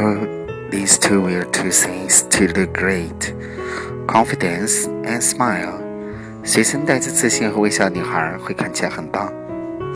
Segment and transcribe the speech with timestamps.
[0.00, 0.24] Hello,
[0.70, 3.34] these two will two things to look great:
[4.06, 5.78] confidence and smile.
[6.42, 9.30] 随身带着自信和微笑的女孩会看起来很棒。